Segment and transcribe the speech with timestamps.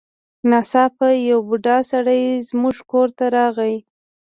[0.49, 3.75] ناڅاپه یو بوډا سړی زموږ کور ته راغی.